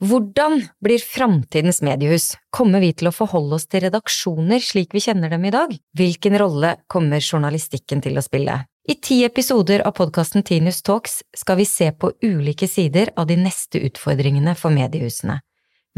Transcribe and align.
Hvordan 0.00 0.62
blir 0.80 0.98
framtidens 0.98 1.82
mediehus? 1.82 2.32
Kommer 2.50 2.80
vi 2.80 2.94
til 2.96 3.10
å 3.10 3.12
forholde 3.12 3.58
oss 3.58 3.66
til 3.68 3.82
redaksjoner 3.84 4.62
slik 4.64 4.94
vi 4.96 5.02
kjenner 5.04 5.28
dem 5.28 5.44
i 5.44 5.52
dag? 5.52 5.74
Hvilken 5.92 6.38
rolle 6.40 6.70
kommer 6.88 7.20
journalistikken 7.20 8.00
til 8.00 8.16
å 8.16 8.24
spille? 8.24 8.62
I 8.88 8.96
ti 8.96 9.18
episoder 9.26 9.84
av 9.84 9.92
podkasten 9.98 10.40
Tinius 10.42 10.80
Talks 10.82 11.18
skal 11.36 11.60
vi 11.60 11.66
se 11.68 11.90
på 11.92 12.14
ulike 12.24 12.64
sider 12.64 13.12
av 13.12 13.28
de 13.28 13.36
neste 13.36 13.82
utfordringene 13.90 14.56
for 14.56 14.72
mediehusene. 14.72 15.36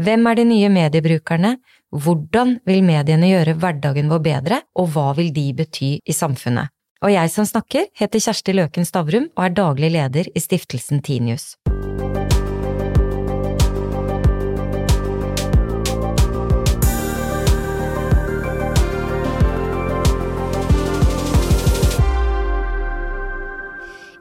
Hvem 0.03 0.27
er 0.27 0.35
de 0.35 0.45
nye 0.51 0.71
mediebrukerne, 0.73 1.53
hvordan 1.95 2.57
vil 2.67 2.83
mediene 2.83 3.29
gjøre 3.31 3.55
hverdagen 3.61 4.11
vår 4.11 4.23
bedre, 4.25 4.61
og 4.75 4.91
hva 4.97 5.13
vil 5.15 5.31
de 5.31 5.45
bety 5.55 5.93
i 6.03 6.17
samfunnet? 6.17 6.73
Og 7.03 7.13
jeg 7.13 7.31
som 7.31 7.47
snakker, 7.47 7.87
heter 7.95 8.19
Kjersti 8.27 8.55
Løken 8.59 8.87
Stavrum 8.87 9.29
og 9.31 9.45
er 9.47 9.55
daglig 9.55 9.93
leder 9.95 10.27
i 10.27 10.43
stiftelsen 10.43 10.99
Tinius. 11.03 11.53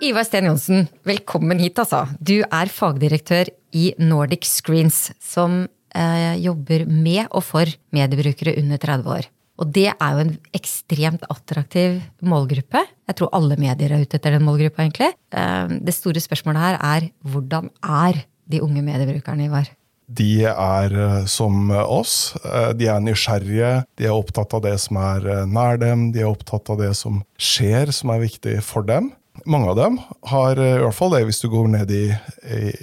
Ivar 0.02 0.24
Sten 0.26 0.48
Johnsen, 0.48 0.88
velkommen 1.06 1.60
hit, 1.62 1.76
altså. 1.78 2.00
Du 2.18 2.40
er 2.42 2.70
fagdirektør 2.74 3.46
i 3.78 3.92
Nordic 4.02 4.48
Screens, 4.50 5.12
som 5.22 5.60
eh, 5.94 6.32
jobber 6.42 6.88
med 6.90 7.28
og 7.30 7.44
for 7.46 7.70
mediebrukere 7.94 8.56
under 8.58 8.82
30 8.82 9.12
år. 9.14 9.28
Og 9.62 9.70
det 9.70 9.92
er 9.92 10.16
jo 10.16 10.24
en 10.24 10.32
ekstremt 10.58 11.22
attraktiv 11.30 12.00
målgruppe. 12.18 12.82
Jeg 12.82 13.18
tror 13.20 13.30
alle 13.38 13.60
medier 13.62 13.94
er 13.94 14.02
ute 14.02 14.18
etter 14.18 14.34
den 14.34 14.42
målgruppa, 14.48 14.82
egentlig. 14.82 15.12
Eh, 15.30 15.76
det 15.86 15.94
store 15.94 16.24
spørsmålet 16.24 16.64
her 16.64 16.80
er 16.82 17.08
hvordan 17.22 17.70
er 17.86 18.24
de 18.50 18.64
unge 18.66 18.82
mediebrukerne, 18.82 19.46
Ivar? 19.46 19.70
De 20.10 20.42
er 20.50 20.98
eh, 20.98 21.16
som 21.30 21.70
oss. 21.70 22.34
Eh, 22.42 22.72
de 22.74 22.90
er 22.90 23.06
nysgjerrige, 23.06 23.74
de 23.94 24.10
er 24.10 24.18
opptatt 24.18 24.58
av 24.58 24.66
det 24.66 24.74
som 24.82 24.98
er 24.98 25.30
eh, 25.30 25.46
nær 25.46 25.78
dem, 25.78 26.08
de 26.10 26.26
er 26.26 26.34
opptatt 26.34 26.74
av 26.74 26.82
det 26.82 26.90
som 26.98 27.22
skjer, 27.38 27.94
som 27.94 28.10
er 28.10 28.26
viktig 28.26 28.58
for 28.66 28.82
dem. 28.88 29.12
Mange 29.48 29.70
av 29.72 29.76
dem 29.78 29.94
har 30.28 30.58
i 30.60 30.72
hvert 30.82 30.94
fall 30.94 31.14
det, 31.14 31.22
hvis 31.24 31.40
du 31.40 31.46
går 31.50 31.70
ned 31.72 31.90
i, 31.90 32.02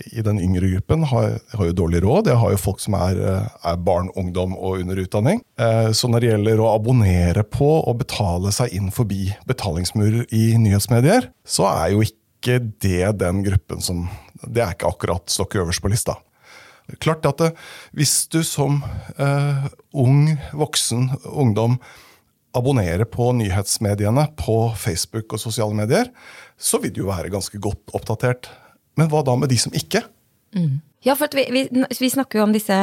i, 0.09 0.23
den 0.25 0.39
yngre 0.41 0.71
gruppen, 0.73 1.05
har, 1.11 1.35
har, 1.53 1.67
jo 1.69 1.75
dårlig 1.77 2.01
råd. 2.03 2.31
Jeg 2.31 2.41
har 2.41 2.53
jo 2.55 2.59
folk 2.59 2.81
som 2.81 2.97
er, 2.97 3.19
er, 3.21 3.77
barn, 3.85 4.09
ungdom 4.17 4.55
og 4.57 4.81
under 4.81 4.99
utdanning. 4.99 5.43
Eh, 5.61 5.91
så 5.95 6.09
når 6.09 6.23
det 6.23 6.31
gjelder 6.31 6.63
å 6.63 6.71
abonnere 6.73 7.45
på 7.45 7.69
og 7.79 8.01
betale 8.01 8.51
seg 8.55 8.73
inn 8.75 8.89
forbi 8.93 9.29
betalingsmurer 9.49 10.25
i 10.35 10.57
nyhetsmedier, 10.59 11.29
så 11.45 11.69
er 11.69 11.93
jo 11.93 12.01
ikke 12.07 12.57
det 12.81 13.13
den 13.21 13.43
gruppen 13.45 13.83
som 13.83 14.07
Det 14.39 14.63
er 14.63 14.73
ikke 14.73 14.87
akkurat 14.87 15.29
stokk 15.29 15.57
øverst 15.59 15.83
på 15.83 15.91
lista. 15.91 16.15
Klart 17.03 17.25
at 17.27 17.41
det, 17.41 17.49
hvis 17.93 18.23
du 18.31 18.39
som 18.47 18.79
eh, 19.19 19.65
ung, 19.93 20.31
voksen, 20.57 21.11
ungdom 21.27 21.77
abonnerer 22.59 23.07
på 23.09 23.31
nyhetsmediene 23.37 24.27
på 24.39 24.59
Facebook 24.79 25.35
og 25.35 25.41
sosiale 25.41 25.75
medier, 25.77 26.11
så 26.59 26.81
vil 26.83 26.93
du 26.93 27.03
jo 27.03 27.09
være 27.11 27.31
ganske 27.33 27.59
godt 27.61 27.95
oppdatert. 27.95 28.51
Men 28.99 29.09
hva 29.11 29.23
da 29.25 29.35
med 29.39 29.51
de 29.51 29.57
som 29.61 29.75
ikke? 29.75 30.03
Mm. 30.55 30.79
Ja, 31.05 31.15
for 31.15 31.31
vi, 31.31 31.45
vi, 31.55 31.65
vi, 31.71 32.11
snakker 32.11 32.41
jo 32.41 32.45
om 32.49 32.53
disse 32.55 32.77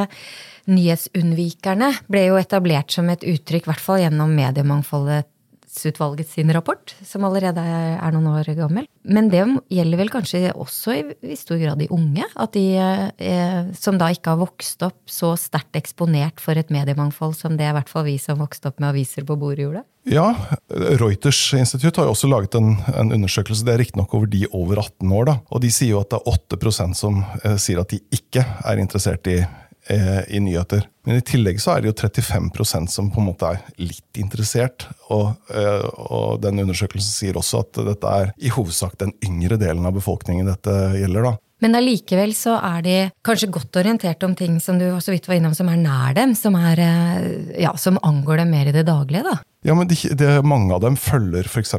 nyhetsunnvikerne. 0.67 1.93
Ble 2.11 2.27
jo 2.31 2.39
etablert 2.41 2.95
som 2.95 3.11
et 3.13 3.25
uttrykk, 3.27 3.67
i 3.67 3.73
hvert 3.73 3.85
fall 3.85 4.01
gjennom 4.01 4.33
mediemangfoldet 4.37 5.29
Mediemangfoldsutvalget 5.77 6.29
sin 6.29 6.53
rapport, 6.53 6.95
som 7.05 7.25
allerede 7.25 7.61
er 7.61 8.13
noen 8.13 8.27
år 8.33 8.49
gammel. 8.57 8.87
Men 9.05 9.29
det 9.31 9.45
gjelder 9.71 9.99
vel 9.99 10.11
kanskje 10.11 10.53
også 10.55 10.95
i, 10.95 11.03
i 11.23 11.37
stor 11.37 11.59
grad 11.61 11.79
de 11.79 11.89
unge? 11.91 12.25
At 12.37 12.55
de 12.55 12.77
eh, 12.77 13.73
som 13.77 13.99
da 13.99 14.09
ikke 14.11 14.33
har 14.33 14.41
vokst 14.41 14.83
opp 14.83 15.05
så 15.07 15.35
sterkt 15.37 15.77
eksponert 15.77 16.41
for 16.41 16.57
et 16.57 16.71
mediemangfold 16.71 17.37
som 17.37 17.57
det 17.57 17.69
i 17.69 17.75
hvert 17.77 17.91
fall 17.91 18.07
vi 18.07 18.17
som 18.19 18.41
vokste 18.41 18.71
opp 18.71 18.81
med 18.81 18.95
aviser 18.95 19.27
på 19.27 19.37
bordet, 19.37 19.67
gjorde? 19.67 19.85
Ja, 20.07 20.35
Reuters 20.71 21.41
institutt 21.59 21.99
har 21.99 22.07
jo 22.07 22.15
også 22.15 22.31
laget 22.31 22.55
en, 22.55 22.77
en 22.95 23.13
undersøkelse. 23.13 23.67
Det 23.67 23.75
er 23.75 23.81
riktignok 23.83 24.15
over 24.15 24.31
de 24.31 24.45
over 24.53 24.79
18 24.79 25.13
år. 25.13 25.25
da, 25.27 25.39
og 25.51 25.63
De 25.65 25.71
sier 25.75 25.97
jo 25.97 26.03
at 26.03 26.13
det 26.15 26.21
er 26.23 26.57
8% 26.57 26.99
som 26.99 27.23
eh, 27.43 27.57
sier 27.61 27.83
at 27.83 27.93
de 27.93 28.01
ikke 28.15 28.47
er 28.65 28.83
interessert 28.83 29.27
i 29.31 29.41
Eh, 29.89 30.35
i 30.35 30.41
nyheter. 30.41 30.83
Men 31.07 31.21
i 31.21 31.23
tillegg 31.23 31.61
så 31.63 31.77
er 31.77 31.85
det 31.85 31.93
jo 31.93 32.09
35% 32.09 32.91
som 32.91 33.07
på 33.15 33.21
en 33.23 33.29
måte 33.29 33.53
er 33.53 33.61
litt 33.79 34.19
interessert. 34.19 34.89
Og, 35.15 35.29
eh, 35.55 35.85
og, 35.95 36.41
den 36.43 36.59
undersøkelsen 36.65 37.13
sier 37.13 37.39
også 37.39 37.61
at 37.63 37.79
dette 37.93 38.15
er 38.23 38.33
i 38.35 38.51
hovedsak 38.51 38.97
den 38.99 39.15
yngre 39.23 39.55
delen 39.61 39.87
av 39.87 39.95
befolkningen 39.95 40.51
dette 40.51 40.75
gjelder. 40.99 41.29
da. 41.31 41.33
Men 41.63 41.79
allikevel 41.79 42.35
så 42.37 42.57
er 42.59 42.83
de 42.83 42.97
kanskje 43.25 43.49
godt 43.55 43.79
orientert 43.79 44.27
om 44.27 44.35
ting 44.35 44.59
som 44.61 44.81
du 44.81 44.89
så 45.01 45.15
vidt 45.15 45.29
var 45.31 45.39
innom, 45.39 45.55
som 45.55 45.71
er 45.71 45.79
nær 45.81 46.19
dem, 46.19 46.35
som, 46.35 46.59
er, 46.59 46.83
eh, 46.83 47.63
ja, 47.63 47.73
som 47.79 48.03
angår 48.03 48.43
dem 48.43 48.51
mer 48.51 48.67
i 48.67 48.75
det 48.75 48.89
daglige, 48.91 49.23
da? 49.23 49.39
Ja, 49.67 49.75
men 49.75 49.89
de, 49.91 49.97
de, 50.15 50.29
Mange 50.47 50.77
av 50.77 50.83
dem 50.85 50.95
følger 51.01 51.49
f.eks. 51.49 51.75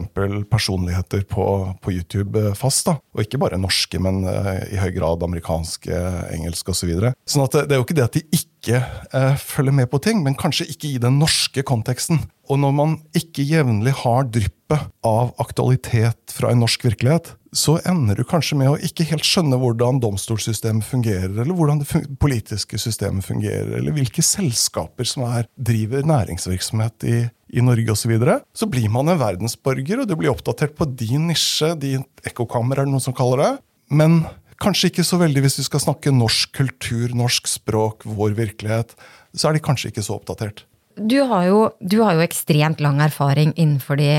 personligheter 0.52 1.24
på, 1.30 1.46
på, 1.80 1.94
YouTube 1.96 2.42
eh, 2.42 2.56
fast. 2.58 2.84
da. 2.90 2.98
Og 3.16 3.24
ikke 3.24 3.40
bare 3.40 3.60
norske, 3.62 4.02
men 4.04 4.26
uh, 4.28 4.58
i 4.68 4.80
høy 4.82 4.92
grad 4.98 5.24
amerikanske, 5.24 6.02
engelske 6.36 6.74
osv. 6.74 6.84
Så 6.84 6.90
videre. 6.90 7.14
sånn 7.28 7.46
at 7.48 7.56
det, 7.66 7.74
er 7.74 7.80
jo 7.82 7.86
ikke 7.88 7.96
det 7.98 8.06
at 8.06 8.18
de 8.20 8.22
ikke 8.38 8.82
uh, 9.16 9.34
følger 9.40 9.76
med 9.80 9.90
på 9.92 10.02
ting, 10.04 10.20
men 10.24 10.38
kanskje 10.40 10.68
ikke 10.72 10.92
i 10.92 11.02
den 11.02 11.18
norske 11.22 11.64
konteksten. 11.68 12.22
Og 12.52 12.60
når 12.62 12.76
man 12.76 12.94
ikke 13.18 13.44
jevnlig 13.44 13.96
har 14.04 14.28
dryppet 14.32 14.92
av 15.08 15.34
aktualitet 15.42 16.36
fra 16.36 16.52
en 16.52 16.62
norsk 16.64 16.86
virkelighet, 16.88 17.34
så 17.56 17.78
ender 17.88 18.20
du 18.20 18.24
kanskje 18.28 18.58
med 18.60 18.70
å 18.72 18.78
ikke 18.84 19.08
helt 19.10 19.26
skjønne 19.26 19.58
hvordan 19.60 20.02
domstolssystemet 20.04 20.86
fungerer, 20.86 21.32
eller 21.34 21.56
hvordan 21.56 21.82
det 21.82 22.04
politiske 22.22 22.80
systemet 22.82 23.26
fungerer, 23.26 23.74
eller 23.80 23.96
hvilke 23.96 24.24
selskaper 24.24 25.08
som 25.08 25.26
er, 25.28 25.50
driver 25.56 26.08
næringsvirksomhet 26.08 27.08
i, 27.08 27.18
i 27.54 27.64
Norge 27.64 27.94
osv. 27.94 28.08
Så, 28.08 28.12
videre. 28.12 28.40
så 28.56 28.68
blir 28.70 28.90
man 28.92 29.10
en 29.12 29.20
verdensborger, 29.20 30.02
og 30.02 30.10
du 30.10 30.16
blir 30.20 30.32
oppdatert 30.32 30.76
på 30.78 30.88
din 30.88 31.28
nisje, 31.32 31.74
din 31.80 32.06
ekkokammer, 32.28 32.80
er 32.80 32.88
det 32.88 32.94
noen 32.94 33.04
som 33.04 33.16
kaller 33.16 33.44
det. 33.44 33.52
Men 33.92 34.22
kanskje 34.62 34.92
ikke 34.92 35.06
så 35.08 35.20
veldig 35.22 35.44
hvis 35.46 35.60
vi 35.62 35.68
skal 35.68 35.84
snakke 35.84 36.16
norsk 36.16 36.56
kultur, 36.58 37.14
norsk 37.16 37.50
språk, 37.52 38.08
vår 38.08 38.36
virkelighet. 38.38 38.96
Så 39.36 39.50
er 39.50 39.58
de 39.58 39.64
kanskje 39.64 39.92
ikke 39.92 40.06
så 40.06 40.18
oppdatert. 40.18 40.66
Du 40.98 41.20
har, 41.30 41.44
jo, 41.46 41.60
du 41.78 42.00
har 42.02 42.18
jo 42.18 42.24
ekstremt 42.26 42.80
lang 42.82 42.98
erfaring 43.06 43.52
innenfor 43.54 44.00
de, 44.00 44.10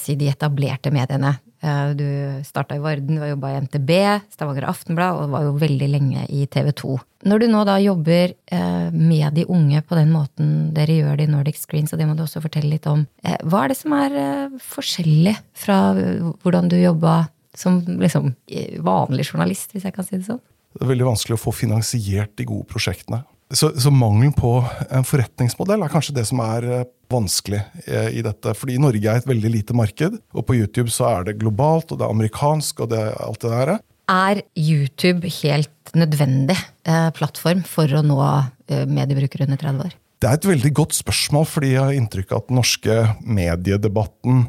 si, 0.00 0.14
de 0.16 0.30
etablerte 0.32 0.92
mediene. 0.94 1.34
Eh, 1.64 1.90
du 1.96 2.06
starta 2.44 2.76
i 2.76 2.78
Varden, 2.78 3.14
du 3.14 3.22
har 3.22 3.30
jobba 3.32 3.52
i 3.52 3.60
NTB, 3.64 3.90
Stavanger 4.34 4.66
Aftenblad 4.68 5.22
og 5.22 5.32
var 5.32 5.46
jo 5.46 5.54
veldig 5.62 5.88
lenge 5.88 6.26
i 6.28 6.44
TV 6.50 6.70
2. 6.76 6.96
Når 7.30 7.40
du 7.40 7.46
nå 7.48 7.62
da 7.64 7.78
jobber 7.80 8.34
eh, 8.52 8.90
med 8.92 9.38
de 9.38 9.46
unge 9.48 9.80
på 9.80 9.96
den 9.96 10.12
måten 10.12 10.50
dere 10.76 10.98
gjør 10.98 11.16
det 11.16 11.28
i 11.28 11.32
Nordic 11.32 11.62
Screens, 11.62 11.94
og 11.94 12.02
det 12.02 12.08
må 12.10 12.16
du 12.18 12.24
også 12.26 12.42
fortelle 12.44 12.74
litt 12.74 12.88
om, 12.90 13.06
eh, 13.24 13.38
hva 13.48 13.64
er 13.64 13.72
det 13.72 13.78
som 13.80 13.96
er 13.96 14.18
forskjellig 14.60 15.36
fra 15.56 15.78
hvordan 16.44 16.68
du 16.68 16.76
jobba 16.76 17.22
som 17.56 17.80
liksom 17.86 18.34
vanlig 18.84 19.28
journalist, 19.30 19.72
hvis 19.72 19.86
jeg 19.86 19.94
kan 19.94 20.04
si 20.04 20.18
det 20.18 20.26
sånn? 20.26 20.42
Det 20.74 20.82
er 20.82 20.90
veldig 20.90 21.06
vanskelig 21.06 21.36
å 21.38 21.44
få 21.46 21.52
finansiert 21.54 22.34
de 22.36 22.48
gode 22.50 22.66
prosjektene. 22.68 23.22
Så, 23.54 23.70
så, 23.78 23.90
mangelen 23.94 24.34
på 24.34 24.56
en 24.90 25.06
forretningsmodell 25.06 25.84
er 25.84 25.92
kanskje 25.92 26.16
det 26.16 26.26
som 26.26 26.40
er 26.42 26.66
eh, 26.66 26.86
vanskelig 27.12 27.60
eh, 27.86 28.10
i 28.18 28.22
dette. 28.24 28.54
Fordi 28.58 28.78
Norge 28.82 29.10
er 29.10 29.20
et 29.20 29.28
veldig 29.30 29.52
lite 29.52 29.76
marked, 29.76 30.18
og 30.34 30.46
på 30.48 30.56
YouTube 30.58 30.90
så 30.92 31.10
er 31.12 31.28
det 31.28 31.38
globalt, 31.42 31.92
og 31.92 32.00
det 32.00 32.06
er 32.06 32.14
amerikansk, 32.14 32.82
og 32.84 32.90
det 32.92 33.02
alt 33.14 33.44
det 33.44 33.52
der. 33.52 33.76
Er 34.10 34.42
YouTube 34.58 35.30
helt 35.40 35.94
nødvendig 35.96 36.56
eh, 36.84 37.10
plattform 37.16 37.62
for 37.68 37.88
å 37.88 38.02
nå 38.04 38.18
eh, 38.24 38.84
mediebrukere 38.84 39.46
under 39.46 39.60
30 39.60 39.86
år? 39.86 39.94
Det 40.20 40.30
er 40.30 40.38
et 40.38 40.48
veldig 40.48 40.72
godt 40.76 40.96
spørsmål, 40.96 41.46
fordi 41.48 41.74
jeg 41.74 41.84
har 41.84 41.96
inntrykk 41.96 42.32
av 42.32 42.42
at 42.42 42.50
den 42.50 42.58
norske 42.60 42.98
mediedebatten 43.24 44.46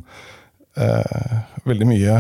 eh, 0.80 1.38
veldig 1.68 1.88
mye 1.90 2.18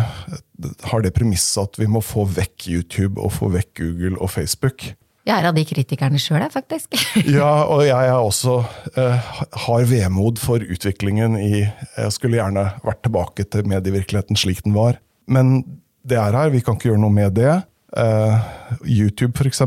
har 0.91 1.03
det 1.03 1.13
premisset 1.16 1.63
at 1.63 1.79
vi 1.79 1.90
må 1.91 2.02
få 2.03 2.23
vekk 2.38 2.69
YouTube 2.72 3.19
og 3.19 3.34
få 3.35 3.52
vekk 3.53 3.73
Google 3.81 4.19
og 4.19 4.31
Facebook. 4.31 4.88
Jeg 5.25 5.41
er 5.41 5.47
av 5.50 5.56
de 5.58 5.63
kritikerne 5.66 6.19
sjøl, 6.22 6.44
faktisk. 6.53 6.94
ja, 7.38 7.66
og 7.66 7.82
jeg 7.88 8.09
er 8.11 8.20
også 8.22 8.59
eh, 8.94 9.32
har 9.66 9.88
vemod 9.90 10.38
for 10.41 10.61
utviklingen 10.61 11.40
i 11.41 11.64
Jeg 11.66 12.14
skulle 12.14 12.38
gjerne 12.38 12.67
vært 12.85 13.02
tilbake 13.08 13.47
til 13.49 13.66
medievirkeligheten 13.72 14.38
slik 14.38 14.61
den 14.67 14.78
var. 14.78 14.99
Men 15.26 15.64
det 16.05 16.20
er 16.22 16.38
her, 16.38 16.53
vi 16.53 16.61
kan 16.61 16.78
ikke 16.78 16.91
gjøre 16.91 17.02
noe 17.02 17.16
med 17.16 17.34
det. 17.40 17.55
Eh, 17.97 18.38
YouTube, 18.85 19.34
f.eks. 19.34 19.66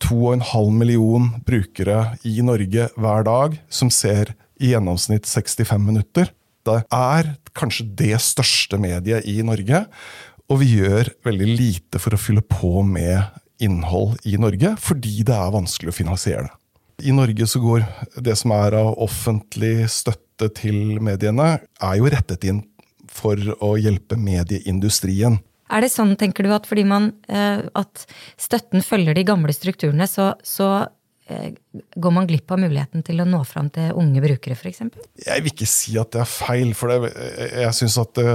2,5 0.00 0.72
million 0.76 1.28
brukere 1.44 2.16
i 2.24 2.40
Norge 2.44 2.88
hver 2.96 3.28
dag 3.28 3.60
som 3.68 3.92
ser 3.92 4.32
i 4.60 4.72
gjennomsnitt 4.72 5.28
65 5.28 5.82
minutter. 5.82 6.32
Det 6.66 6.82
er 6.88 7.34
kanskje 7.56 7.90
det 8.00 8.16
største 8.24 8.80
mediet 8.80 9.28
i 9.28 9.42
Norge, 9.44 9.84
og 10.48 10.60
vi 10.62 10.78
gjør 10.78 11.12
veldig 11.26 11.48
lite 11.52 12.00
for 12.00 12.16
å 12.16 12.20
fylle 12.20 12.42
på 12.44 12.80
med 12.86 13.20
innhold 13.62 14.20
i 14.28 14.36
Norge, 14.40 14.74
fordi 14.82 15.22
det 15.26 15.34
er 15.36 15.54
vanskelig 15.54 15.92
å 15.92 15.96
finansiere 15.96 16.46
det. 16.48 16.54
I 17.06 17.12
Norge 17.12 17.44
så 17.48 17.60
går 17.60 17.84
det 18.24 18.36
som 18.40 18.54
er 18.56 18.78
av 18.78 18.94
offentlig 19.04 19.88
støtte 19.92 20.48
til 20.56 20.96
mediene, 21.04 21.58
er 21.60 21.98
jo 21.98 22.08
rettet 22.12 22.46
inn 22.48 22.62
for 23.12 23.36
å 23.64 23.74
hjelpe 23.80 24.16
medieindustrien. 24.20 25.38
Er 25.66 25.82
det 25.82 25.90
sånn, 25.92 26.14
tenker 26.16 26.46
du, 26.46 26.52
at 26.54 26.68
fordi 26.68 26.84
man 26.86 27.10
at 27.28 28.04
støtten 28.40 28.84
følger 28.86 29.16
de 29.18 29.26
gamle 29.26 29.52
strukturene, 29.52 30.06
så, 30.08 30.30
så 30.46 30.86
går 31.26 32.12
man 32.14 32.26
glipp 32.28 32.52
av 32.54 32.60
muligheten 32.62 33.02
til 33.06 33.18
å 33.22 33.26
nå 33.26 33.40
fram 33.48 33.66
til 33.74 33.96
unge 33.98 34.22
brukere, 34.22 34.54
f.eks.? 34.54 34.84
Jeg 35.24 35.42
vil 35.42 35.52
ikke 35.52 35.68
si 35.68 35.96
at 35.98 36.12
det 36.14 36.22
er 36.22 36.30
feil. 36.30 36.70
for 36.78 36.92
det, 36.92 37.10
jeg 37.50 37.74
synes 37.74 37.98
at 37.98 38.12
det, 38.14 38.26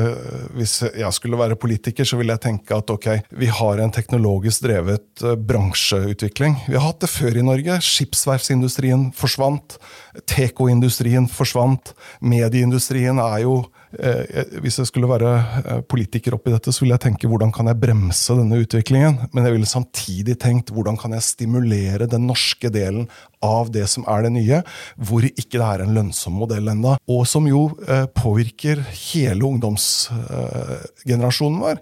Hvis 0.57 0.75
jeg 0.83 1.13
skulle 1.15 1.39
være 1.39 1.55
politiker, 1.55 2.03
så 2.03 2.19
ville 2.19 2.35
jeg 2.35 2.43
tenke 2.43 2.75
at 2.75 2.91
ok, 2.91 3.07
vi 3.31 3.47
har 3.47 3.79
en 3.79 3.95
teknologisk 3.95 4.67
drevet 4.67 5.23
bransjeutvikling. 5.47 6.57
Vi 6.67 6.75
har 6.75 6.89
hatt 6.89 7.03
det 7.05 7.11
før 7.13 7.39
i 7.39 7.45
Norge. 7.47 7.79
Skipsverftsindustrien 7.79 9.11
forsvant. 9.15 9.79
Tekoindustrien 10.27 11.29
forsvant. 11.31 11.93
Medieindustrien 12.19 13.23
er 13.23 13.45
jo 13.45 13.61
Eh, 13.63 13.80
hvis 13.91 14.77
jeg 14.79 14.87
skulle 14.87 15.09
være 15.11 15.31
eh, 15.61 15.81
politiker 15.89 16.35
oppi 16.37 16.51
dette, 16.53 16.71
så 16.71 16.79
ville 16.83 16.95
jeg 16.95 17.05
tenke 17.09 17.27
hvordan 17.29 17.51
kan 17.55 17.67
jeg 17.67 17.81
bremse 17.81 18.33
denne 18.37 18.61
utviklingen? 18.63 19.13
Men 19.35 19.45
jeg 19.47 19.53
ville 19.57 19.69
samtidig 19.69 20.35
tenkt 20.41 20.71
hvordan 20.73 20.97
kan 20.99 21.11
jeg 21.17 21.27
stimulere 21.27 22.05
den 22.11 22.23
norske 22.29 22.69
delen 22.73 23.05
av 23.43 23.63
det 23.73 23.87
som 23.91 24.03
er 24.11 24.19
det 24.25 24.33
nye, 24.37 24.57
hvor 24.95 25.21
ikke 25.27 25.57
det 25.57 25.67
er 25.67 25.79
en 25.83 25.95
lønnsom 25.97 26.33
modell 26.39 26.67
enda, 26.71 26.91
og 27.11 27.21
som 27.29 27.43
jo 27.49 27.61
eh, 27.87 28.07
påvirker 28.15 28.77
hele 29.11 29.43
ungdomsgenerasjonen 29.49 31.59
vår. 31.61 31.77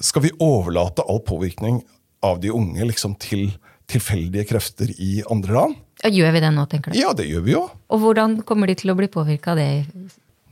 Skal 0.00 0.22
vi 0.24 0.38
overlate 0.40 1.04
all 1.12 1.20
påvirkning 1.20 1.84
av 2.24 2.40
de 2.40 2.48
unge 2.56 2.80
liksom 2.88 3.12
til 3.20 3.52
tilfeldige 3.90 4.46
krefter 4.48 4.88
i 4.96 5.22
andre 5.30 5.52
land? 5.52 5.74
Gjør 6.04 6.32
vi 6.32 6.40
det 6.44 6.52
nå, 6.54 6.64
tenker 6.70 6.92
du? 6.92 6.98
Ja, 6.98 7.12
det 7.16 7.26
gjør 7.28 7.42
vi 7.44 7.52
jo. 7.52 7.64
Og 7.92 8.00
hvordan 8.02 8.38
kommer 8.48 8.66
de 8.70 8.76
til 8.80 8.92
å 8.92 8.96
bli 8.98 9.08
påvirka 9.12 9.52
av 9.52 9.60
det? 9.60 9.68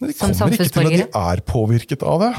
Men 0.01 0.09
de 0.11 0.15
kommer 0.19 0.57
ikke 0.57 0.75
til 0.75 0.87
at 0.87 0.93
de 0.99 1.07
er 1.25 1.39
påvirket 1.49 2.03
av 2.07 2.17
det. 2.23 2.33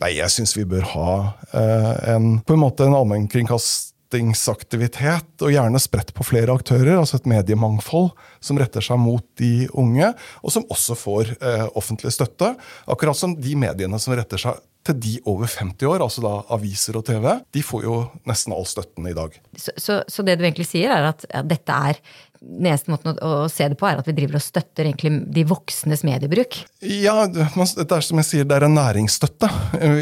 Nei, 0.00 0.14
jeg 0.16 0.32
syns 0.32 0.56
vi 0.56 0.64
bør 0.68 0.84
ha 0.94 1.10
eh, 1.52 2.14
en, 2.14 2.38
på 2.40 2.54
en 2.56 2.62
måte 2.62 2.84
en 2.86 2.94
allmennkringkastingsaktivitet, 2.96 5.42
og 5.44 5.52
gjerne 5.52 5.78
spredt 5.82 6.14
på 6.16 6.24
flere 6.24 6.54
aktører, 6.56 6.96
altså 6.96 7.16
et 7.18 7.28
mediemangfold 7.28 8.08
som 8.40 8.58
retter 8.60 8.80
seg 8.84 8.98
mot 9.02 9.24
de 9.40 9.68
unge, 9.76 10.14
og 10.40 10.50
som 10.54 10.64
også 10.72 10.94
får 10.96 11.24
eh, 11.36 11.66
offentlig 11.76 12.12
støtte. 12.16 12.54
Akkurat 12.88 13.16
som 13.18 13.36
de 13.36 13.54
mediene 13.60 13.98
som 14.00 14.14
retter 14.16 14.38
seg 14.40 14.56
til 14.88 14.96
de 14.96 15.20
over 15.28 15.44
50 15.50 15.84
år, 15.90 16.00
altså 16.00 16.22
da 16.24 16.40
aviser 16.56 16.96
og 16.96 17.04
TV, 17.04 17.26
de 17.52 17.62
får 17.64 17.84
jo 17.84 18.10
nesten 18.28 18.52
all 18.56 18.66
støtten 18.68 19.06
i 19.10 19.16
dag. 19.16 19.30
Så, 19.52 19.72
så, 19.76 20.02
så 20.08 20.22
det 20.24 20.38
du 20.40 20.44
egentlig 20.46 20.68
sier, 20.70 20.90
er 20.94 21.04
at 21.12 21.24
ja, 21.28 21.42
dette 21.44 21.72
er 21.90 22.00
eneste 22.40 22.90
måten 22.92 23.12
å, 23.12 23.30
å, 23.44 23.48
se 23.52 23.66
det 23.68 23.76
på, 23.78 23.86
er 23.88 24.00
at 24.00 24.08
vi 24.08 24.14
driver 24.16 24.38
og 24.38 24.44
støtter 24.44 24.88
egentlig 24.88 25.12
de 25.34 25.44
voksnes 25.48 26.02
mediebruk? 26.06 26.56
Ja, 26.80 27.26
det 27.28 27.44
er 27.44 28.06
som 28.06 28.20
jeg 28.22 28.28
sier, 28.28 28.48
det 28.48 28.56
er 28.56 28.66
en 28.66 28.76
næringsstøtte. 28.78 29.50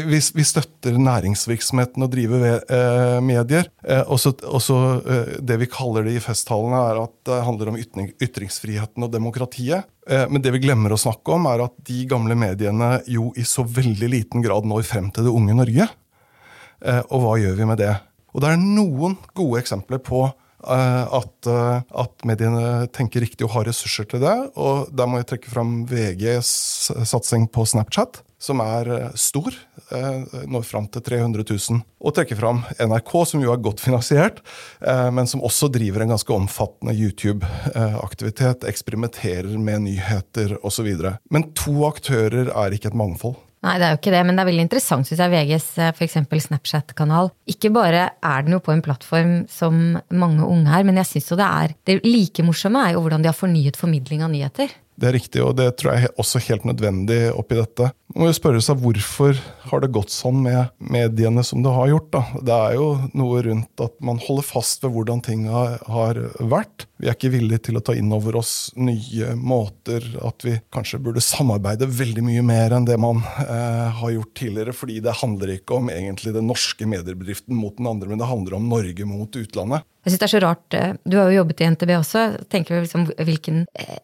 Vi, 0.07 0.21
vi 0.37 0.45
støtter 0.47 0.99
næringsvirksomheten 1.03 2.05
og 2.05 2.11
driver 2.13 2.47
eh, 2.63 3.19
medier. 3.25 3.69
Eh, 3.83 4.03
også, 4.07 4.37
også 4.47 4.79
eh, 5.03 5.31
det 5.43 5.59
vi 5.63 5.69
kaller 5.71 6.07
det 6.07 6.15
i 6.15 6.23
festtalene, 6.23 6.83
er 6.93 7.03
at 7.03 7.15
det 7.27 7.43
handler 7.47 7.73
om 7.73 7.79
ytring, 7.79 8.11
ytringsfriheten 8.23 9.07
og 9.07 9.13
demokratiet. 9.13 9.89
Eh, 10.09 10.25
men 10.31 10.43
det 10.43 10.55
vi 10.55 10.63
glemmer 10.63 10.95
å 10.95 11.01
snakke 11.01 11.35
om, 11.35 11.47
er 11.51 11.67
at 11.67 11.75
de 11.91 12.03
gamle 12.09 12.39
mediene 12.39 12.97
jo 13.09 13.33
i 13.35 13.47
så 13.47 13.67
veldig 13.67 14.13
liten 14.15 14.45
grad 14.45 14.67
når 14.67 14.87
frem 14.87 15.11
til 15.13 15.27
det 15.27 15.35
unge 15.35 15.59
Norge. 15.59 15.89
Eh, 16.79 17.01
og 17.09 17.25
hva 17.25 17.39
gjør 17.41 17.59
vi 17.59 17.67
med 17.67 17.83
det? 17.83 17.95
Og 18.31 18.43
det 18.43 18.53
er 18.53 18.61
noen 18.61 19.17
gode 19.35 19.59
eksempler 19.59 19.99
på 20.05 20.29
at, 20.63 21.47
eh, 21.47 21.81
at, 22.03 22.25
mediene 22.27 22.87
tenker 22.95 23.23
riktig 23.23 23.47
og 23.47 23.53
har 23.55 23.69
ressurser 23.69 24.07
til 24.09 24.23
det. 24.23 24.35
Og 24.59 24.89
der 24.91 25.07
må 25.09 25.21
jeg 25.21 25.29
trekke 25.33 25.51
fram 25.51 25.83
VGs 25.89 26.49
satsing 27.07 27.47
på 27.51 27.63
Snapchat, 27.69 28.21
som 28.39 28.63
er 28.63 28.91
eh, 28.95 29.09
stor. 29.19 29.55
Når 29.89 30.67
fram 30.67 30.85
til 30.93 31.01
300 31.01 31.41
000. 31.49 31.79
Og 32.05 32.13
trekke 32.13 32.35
fram 32.37 32.59
NRK, 32.77 33.13
som 33.25 33.41
jo 33.41 33.49
er 33.49 33.61
godt 33.63 33.81
finansiert, 33.81 34.43
men 34.85 35.25
som 35.25 35.41
også 35.41 35.65
driver 35.73 36.03
en 36.03 36.11
ganske 36.13 36.35
omfattende 36.35 36.93
YouTube-aktivitet. 36.93 38.67
Eksperimenterer 38.69 39.57
med 39.57 39.87
nyheter 39.87 40.59
osv. 40.61 40.91
Men 41.33 41.47
to 41.57 41.87
aktører 41.89 42.51
er 42.53 42.75
ikke 42.75 42.91
et 42.91 42.99
mangfold. 43.01 43.39
Nei, 43.65 43.75
det 43.75 43.85
er 43.85 43.91
jo 43.91 43.99
ikke 43.99 44.13
det, 44.13 44.21
men 44.23 44.37
det 44.37 44.43
er 44.43 44.47
veldig 44.47 44.63
interessant, 44.63 45.07
syns 45.07 45.19
jeg, 45.19 45.31
VGs 45.33 45.65
eh, 45.83 45.89
f.eks. 45.91 46.17
Snapchat-kanal. 46.45 47.31
Ikke 47.51 47.71
bare 47.75 48.05
er 48.15 48.45
den 48.45 48.55
jo 48.55 48.61
på 48.63 48.71
en 48.71 48.83
plattform 48.85 49.33
som 49.51 49.97
mange 50.15 50.47
unge 50.47 50.71
er, 50.77 50.85
men 50.87 50.99
jeg 51.01 51.09
syns 51.09 51.27
jo 51.33 51.39
det 51.39 51.47
er 51.47 51.73
Det 51.89 51.97
like 52.05 52.45
morsomme 52.47 52.85
er 52.85 52.95
jo 52.95 53.03
hvordan 53.03 53.25
de 53.25 53.31
har 53.31 53.35
fornyet 53.35 53.79
formidling 53.79 54.23
av 54.23 54.31
nyheter. 54.31 54.71
Det 54.99 55.07
er 55.07 55.15
riktig, 55.15 55.39
og 55.45 55.55
det 55.55 55.69
tror 55.79 55.95
jeg 55.95 56.09
er 56.09 56.19
også 56.19 56.41
helt 56.49 56.65
nødvendig 56.67 57.29
oppi 57.31 57.55
dette. 57.55 57.91
Man 58.09 58.23
må 58.23 58.29
jo 58.31 58.35
spørre 58.35 58.61
seg 58.63 58.81
hvorfor 58.81 59.37
har 59.69 59.83
det 59.83 59.91
gått 59.95 60.11
sånn 60.11 60.41
med 60.43 60.73
mediene 60.81 61.43
som 61.45 61.61
det 61.63 61.71
har 61.71 61.91
gjort. 61.91 62.09
da. 62.15 62.21
Det 62.49 62.55
er 62.55 62.75
jo 62.75 62.87
noe 63.15 63.43
rundt 63.45 63.83
at 63.85 63.95
man 64.03 64.19
holder 64.25 64.47
fast 64.47 64.83
ved 64.83 64.95
hvordan 64.95 65.21
ting 65.23 65.45
har, 65.47 66.19
vært. 66.39 66.87
Vi 66.99 67.07
er 67.07 67.15
ikke 67.15 67.31
villige 67.31 67.61
til 67.69 67.79
å 67.79 67.83
ta 67.85 67.93
inn 67.95 68.11
over 68.15 68.39
oss 68.41 68.71
nye 68.75 69.35
måter, 69.37 70.03
at 70.25 70.43
vi 70.43 70.57
kanskje 70.73 70.99
burde 71.05 71.23
samarbeide 71.23 71.87
veldig 71.87 72.25
mye 72.25 72.43
mer 72.45 72.75
enn 72.75 72.87
det 72.89 72.97
man 72.99 73.21
eh, 73.45 73.87
har 74.01 74.15
gjort 74.15 74.33
tidligere. 74.41 74.75
fordi 74.75 74.99
det 75.05 75.19
handler 75.21 75.53
ikke 75.55 75.77
om 75.77 75.93
egentlig 75.93 76.33
den 76.35 76.49
norske 76.49 76.89
mediebedriften 76.89 77.55
mot 77.55 77.77
den 77.77 77.87
andre, 77.87 78.09
men 78.09 78.19
det 78.19 78.27
handler 78.29 78.57
om 78.57 78.67
Norge 78.73 79.07
mot 79.07 79.39
utlandet. 79.39 79.85
Jeg 79.99 80.13
synes 80.13 80.19
det 80.21 80.27
er 80.27 80.31
så 80.31 80.43
rart, 80.45 80.73
eh, 80.73 80.93
Du 81.05 81.17
har 81.17 81.29
jo 81.29 81.41
jobbet 81.43 81.61
i 81.61 81.69
NTB 81.69 81.91
også. 81.99 82.21
tenker 82.49 82.81
liksom 82.81 83.05
Hvilken 83.19 83.65
eh, 83.75 83.99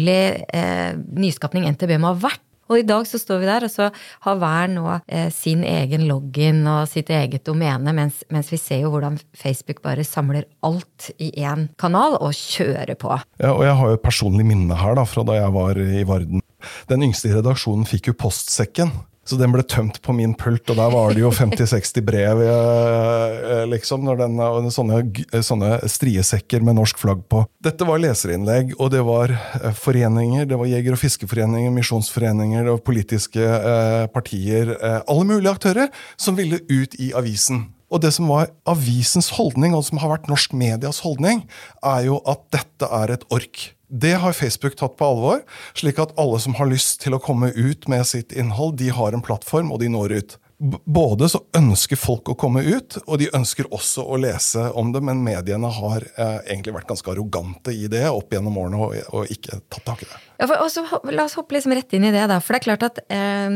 eventyrlig 0.00 0.44
eh, 0.52 0.94
nyskapning 1.16 1.68
NTB 1.70 1.98
må 2.00 2.14
ha 2.14 2.18
vært. 2.28 2.42
Og 2.70 2.78
i 2.78 2.86
dag 2.86 3.02
så 3.02 3.18
står 3.18 3.40
vi 3.42 3.46
der, 3.48 3.64
og 3.66 3.70
så 3.72 3.88
har 4.22 4.36
hver 4.38 4.68
nå 4.70 4.84
eh, 5.08 5.26
sin 5.34 5.64
egen 5.66 6.04
login 6.06 6.62
og 6.70 6.86
sitt 6.86 7.10
eget 7.10 7.42
domene, 7.44 7.90
mens, 7.92 8.22
mens, 8.30 8.46
vi 8.52 8.60
ser 8.62 8.84
jo 8.84 8.92
hvordan 8.92 9.18
Facebook 9.34 9.82
bare 9.82 10.04
samler 10.06 10.46
alt 10.62 11.10
i 11.18 11.32
én 11.42 11.66
kanal 11.82 12.14
og 12.20 12.30
kjører 12.30 12.94
på. 12.94 13.10
Ja, 13.42 13.56
og 13.56 13.64
jeg 13.66 13.74
har 13.74 13.90
jo 13.90 13.98
et 13.98 14.06
personlig 14.06 14.46
minne 14.46 14.78
her 14.78 14.94
da, 14.94 15.02
fra 15.02 15.26
da 15.26 15.40
jeg 15.40 15.50
var 15.56 15.82
i 15.82 16.06
Varden. 16.06 16.46
Den 16.86 17.02
yngste 17.02 17.32
i 17.32 17.34
redaksjonen 17.34 17.88
fikk 17.90 18.12
jo 18.12 18.20
postsekken. 18.22 18.94
Så 19.30 19.36
den 19.38 19.52
ble 19.54 19.62
tømt 19.62 20.00
på 20.02 20.14
min 20.16 20.32
pult, 20.34 20.64
og 20.72 20.78
der 20.80 20.90
var 20.90 21.14
det 21.14 21.22
jo 21.22 21.30
50-60 21.40 22.02
brev. 22.06 22.40
Eh, 22.42 23.62
liksom, 23.70 24.02
når 24.08 24.24
den, 24.24 24.40
sånne, 24.74 25.02
sånne 25.46 25.76
striesekker 25.90 26.64
med 26.66 26.80
norsk 26.80 26.98
flagg 26.98 27.22
på. 27.30 27.44
Dette 27.62 27.86
var 27.86 28.02
leserinnlegg, 28.02 28.74
og 28.80 28.90
det 28.94 29.04
var 29.06 29.30
eh, 29.36 29.70
foreninger. 29.78 30.48
Det 30.50 30.58
var 30.58 30.70
jeger- 30.72 30.96
og 30.96 31.02
fiskeforeninger, 31.04 31.70
misjonsforeninger, 31.78 32.66
det 32.66 32.74
var 32.74 32.82
politiske 32.90 33.44
eh, 33.46 34.06
partier. 34.10 34.74
Eh, 34.80 34.98
alle 35.06 35.28
mulige 35.30 35.54
aktører 35.54 35.92
som 36.18 36.38
ville 36.38 36.58
ut 36.66 36.98
i 36.98 37.12
avisen. 37.16 37.68
Og 37.90 38.02
det 38.04 38.12
som 38.14 38.30
var 38.30 38.52
avisens 38.70 39.32
holdning, 39.34 39.74
og 39.74 39.84
som 39.88 39.98
har 40.02 40.12
vært 40.12 40.30
norsk 40.30 40.54
medias 40.54 41.02
holdning, 41.04 41.44
er 41.82 42.06
jo 42.06 42.20
at 42.30 42.44
dette 42.54 42.86
er 42.86 43.16
et 43.16 43.26
ork. 43.34 43.70
Det 43.90 44.14
har 44.22 44.36
Facebook 44.36 44.76
tatt 44.78 44.94
på 44.98 45.08
alvor, 45.08 45.42
slik 45.74 45.98
at 45.98 46.14
alle 46.20 46.38
som 46.42 46.54
har 46.60 46.70
lyst 46.70 47.00
til 47.02 47.16
å 47.16 47.22
komme 47.22 47.50
ut 47.56 47.88
med 47.90 48.06
sitt 48.06 48.30
innhold, 48.30 48.76
de 48.78 48.92
har 48.94 49.16
en 49.16 49.24
plattform, 49.24 49.72
og 49.74 49.82
de 49.82 49.90
når 49.90 50.14
ut. 50.20 50.38
Både 50.60 51.28
så 51.32 51.38
ønsker 51.56 51.96
folk 51.96 52.28
å 52.28 52.34
komme 52.36 52.60
ut, 52.60 52.98
og 53.06 53.16
de 53.22 53.30
ønsker 53.32 53.70
også 53.72 54.02
å 54.04 54.18
lese 54.20 54.66
om 54.76 54.90
det, 54.92 55.00
men 55.08 55.22
mediene 55.24 55.70
har 55.72 56.04
eh, 56.04 56.34
egentlig 56.52 56.74
vært 56.76 56.90
ganske 56.90 57.08
arrogante 57.14 57.72
i 57.72 57.88
det 57.88 58.02
opp 58.10 58.34
gjennom 58.34 58.58
årene 58.60 58.80
og, 58.84 58.92
og 59.16 59.32
ikke 59.32 59.62
tatt 59.72 59.86
tak 59.86 60.04
i 60.04 60.08
det. 60.10 60.18
Ja, 60.40 60.48
for, 60.50 60.60
også, 60.66 60.84
la 61.16 61.24
oss 61.24 61.38
hoppe 61.40 61.56
liksom 61.56 61.72
rett 61.76 61.96
inn 61.96 62.04
i 62.04 62.12
det. 62.12 62.26
da, 62.28 62.38
for 62.44 62.52
det 62.52 62.60
er 62.60 62.66
klart 62.66 62.84
at 62.90 63.00
eh, 63.08 63.48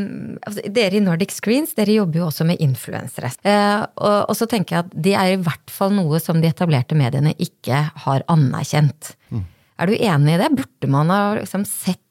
altså, 0.45 0.65
Dere 0.73 0.97
i 0.97 1.03
Nordic 1.05 1.35
Screens 1.35 1.77
dere 1.77 1.93
jobber 1.99 2.23
jo 2.23 2.29
også 2.31 2.47
med 2.49 2.61
influensere. 2.65 3.29
Eh, 3.45 3.81
og, 3.81 4.17
og, 4.25 4.33
så 4.37 4.49
tenker 4.49 4.79
jeg 4.79 4.87
at 4.87 4.97
det 5.07 5.15
er 5.21 5.35
i 5.35 5.41
hvert 5.45 5.73
fall 5.73 5.93
noe 5.93 6.21
som 6.23 6.41
de 6.41 6.49
etablerte 6.49 6.97
mediene 6.97 7.35
ikke 7.37 7.83
har 8.05 8.25
anerkjent. 8.33 9.13
Mm. 9.29 9.45
Er 9.75 9.91
du 9.91 9.95
enig 9.97 10.35
i 10.35 10.39
det? 10.39 10.49
Burde 10.55 10.89
man 10.91 11.11
ha 11.11 11.21
liksom 11.37 11.65
sett, 11.67 12.01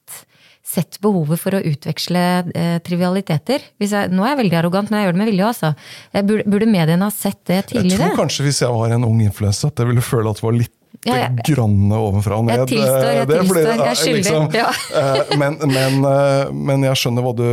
sett, 0.75 1.01
behovet 1.05 1.41
for 1.41 1.57
å 1.57 1.63
utveksle 1.73 2.23
eh, 2.53 2.77
trivialiteter? 2.85 3.67
Jeg, 3.83 4.13
nå 4.13 4.25
er 4.25 4.35
jeg 4.35 4.41
veldig 4.45 4.61
arrogant, 4.61 4.91
men 4.91 5.01
jeg 5.01 5.09
gjør 5.09 5.17
det 5.17 5.23
med 5.23 5.31
vilje, 5.33 5.51
altså. 5.51 5.75
Burde, 6.15 6.47
burde 6.51 6.71
mediene 6.71 7.11
ha 7.11 7.15
sett 7.15 7.41
det 7.51 7.61
tidligere? 7.73 7.97
Jeg 7.97 8.15
tror 8.15 8.25
kanskje 8.25 8.49
hvis 8.49 8.63
jeg 8.65 8.75
var 8.75 8.97
en 8.97 9.07
ung 9.09 9.21
influenser, 9.25 9.73
at 9.73 9.85
jeg 9.85 9.93
ville 9.93 10.05
føle 10.05 10.33
at 10.33 10.41
det 10.43 10.47
var 10.47 10.59
litt 10.59 10.75
ja, 11.05 11.17
ja. 11.19 11.31
granne 11.45 11.99
ovenfra 12.01 12.39
og 12.41 12.47
ned. 12.49 12.63
Jeg 12.63 12.71
tilstår, 12.75 13.09
jeg 13.11 13.29
det, 13.29 13.41
tilstår. 13.41 13.71
jeg 13.71 13.89
er 13.89 13.99
skyldig. 14.01 14.21
Liksom, 14.21 14.47
ja. 14.57 14.69
Eh, 15.01 15.35
men, 15.41 15.59
men, 15.69 15.99
eh, 16.11 16.53
men, 16.71 16.87
jeg 16.89 17.01
skjønner 17.03 17.27
hva 17.27 17.35
du, 17.37 17.49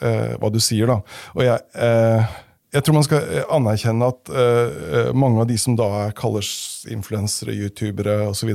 eh, 0.00 0.30
hva 0.40 0.52
du 0.52 0.60
sier, 0.64 0.94
da. 0.94 1.00
Og 1.36 1.44
jeg 1.46 2.22
jeg 2.70 2.86
tror 2.86 2.96
man 3.00 3.06
skal 3.06 3.24
eh, 3.34 3.46
anerkjenne 3.50 4.08
at 4.12 4.30
uh, 4.30 5.10
mange 5.16 5.42
av 5.42 5.48
de 5.50 5.56
som 5.58 5.74
da 5.78 6.10
kalles 6.16 6.50
influensere, 6.90 7.54
youtubere 7.56 8.28
osv., 8.30 8.52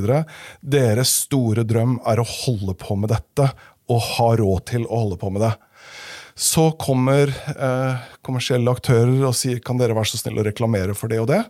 deres 0.64 1.12
store 1.26 1.66
drøm 1.68 1.98
er 2.08 2.22
å 2.22 2.28
holde 2.28 2.76
på 2.80 2.96
med 2.96 3.12
dette 3.12 3.50
og 3.92 4.02
ha 4.16 4.28
råd 4.40 4.66
til 4.72 4.86
å 4.86 5.02
holde 5.04 5.18
på 5.20 5.30
med 5.34 5.46
det. 5.46 5.54
Så 6.36 6.68
kommer 6.80 7.32
eh, 7.32 8.06
kommersielle 8.26 8.72
aktører 8.72 9.24
og 9.24 9.36
sier 9.38 9.62
kan 9.64 9.78
dere 9.80 9.96
være 9.96 10.10
så 10.12 10.20
snill 10.20 10.42
å 10.42 10.46
reklamere 10.46 10.96
for 10.98 11.12
det 11.12 11.22
og 11.22 11.30
det. 11.30 11.42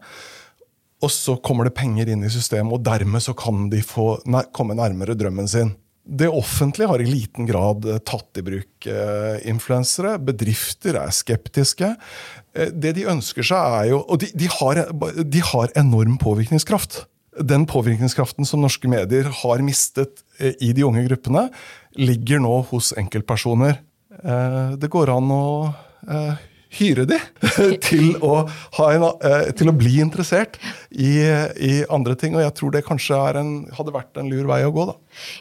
Og 1.04 1.12
så 1.12 1.36
kommer 1.44 1.68
det 1.68 1.76
penger 1.76 2.08
inn 2.12 2.24
i 2.24 2.32
systemet, 2.32 2.72
og 2.72 2.84
dermed 2.86 3.24
så 3.24 3.34
kan 3.36 3.66
de 3.72 3.82
få, 3.84 4.14
komme 4.56 4.76
nærmere 4.78 5.16
drømmen 5.18 5.50
sin. 5.50 5.74
Det 6.06 6.28
offentlige 6.30 6.86
har 6.86 7.02
i 7.02 7.08
liten 7.08 7.48
grad 7.48 7.86
eh, 7.90 7.98
tatt 8.06 8.38
i 8.38 8.44
bruk 8.46 8.86
eh, 8.86 9.40
influensere. 9.50 10.14
Bedrifter 10.22 11.00
er 11.00 11.10
skeptiske. 11.14 11.90
Eh, 12.54 12.70
det 12.70 12.94
de 13.00 13.08
ønsker 13.10 13.46
seg, 13.46 13.74
er 13.80 13.90
jo 13.90 14.04
Og 14.04 14.22
de, 14.22 14.30
de, 14.38 14.46
har, 14.60 14.84
de, 15.18 15.42
har, 15.50 15.74
enorm 15.74 16.14
påvirkningskraft. 16.22 17.02
Den 17.38 17.66
påvirkningskraften 17.68 18.46
som 18.48 18.62
norske 18.64 18.88
medier 18.88 19.28
har 19.42 19.64
mistet 19.64 20.22
eh, 20.38 20.54
i 20.60 20.72
de 20.76 20.84
unge 20.86 21.04
gruppene, 21.08 21.48
ligger 21.96 22.40
nå 22.44 22.60
hos 22.70 22.92
enkeltpersoner. 22.96 23.80
Eh, 24.22 24.76
det 24.80 24.92
går 24.92 25.12
an 25.12 25.32
å 25.34 25.46
eh, 26.08 26.44
hyre 26.76 27.06
de 27.08 27.18
til 27.86 28.14
å, 28.24 28.42
en, 28.88 29.06
til 29.56 29.70
å 29.70 29.74
bli 29.76 29.98
interessert 30.02 30.58
i, 30.90 31.18
i, 31.22 31.72
andre 31.92 32.16
ting. 32.18 32.36
Og 32.36 32.44
jeg 32.44 32.54
tror 32.58 32.74
det 32.74 32.84
kanskje 32.86 33.20
en, 33.40 33.54
hadde 33.76 33.94
vært 33.94 34.20
en 34.20 34.30
lur 34.32 34.48
vei 34.50 34.62
å 34.66 34.72
gå. 34.74 34.86
da. 34.90 34.96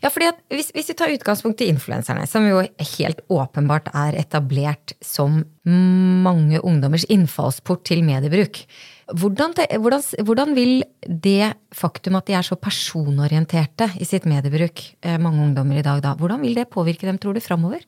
Ja, 0.06 0.12
fordi 0.14 0.32
hvis, 0.54 0.72
hvis, 0.76 0.92
vi 0.92 0.98
tar 0.98 1.14
utgangspunkt 1.14 1.64
i 1.66 1.70
influenserne, 1.74 2.28
som 2.30 2.48
jo 2.48 2.64
helt 2.98 3.24
åpenbart 3.32 3.92
er 3.94 4.20
etablert 4.22 4.96
som 5.04 5.44
mange 5.66 6.62
ungdommers 6.62 7.08
innfallsport 7.12 7.86
til 7.90 8.04
mediebruk. 8.06 8.66
Hvordan, 9.06 9.54
hvordan, 9.78 10.02
hvordan, 10.26 10.54
vil 10.58 10.80
det 11.06 11.52
faktum 11.76 12.16
at 12.18 12.26
de 12.26 12.34
er 12.34 12.46
så 12.46 12.58
personorienterte 12.58 13.92
i 14.02 14.08
sitt 14.08 14.26
mediebruk, 14.26 14.82
eh, 15.06 15.20
mange 15.22 15.44
ungdommer 15.44 15.78
i 15.78 15.86
dag, 15.86 16.02
da, 16.02 16.16
hvordan 16.18 16.42
vil 16.42 16.58
det 16.58 16.72
påvirke 16.74 17.06
dem, 17.06 17.20
tror 17.22 17.38
du, 17.38 17.42
framover? 17.44 17.84